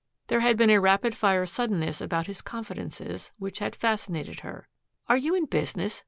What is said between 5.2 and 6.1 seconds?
in business?"